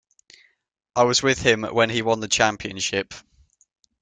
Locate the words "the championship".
2.21-3.13